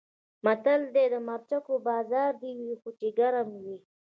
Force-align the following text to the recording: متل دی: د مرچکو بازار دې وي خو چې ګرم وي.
متل 0.45 0.81
دی: 0.93 1.05
د 1.13 1.15
مرچکو 1.27 1.73
بازار 1.87 2.31
دې 2.41 2.51
وي 2.59 2.73
خو 2.81 2.89
چې 2.99 3.07
ګرم 3.19 3.49
وي. 3.63 3.77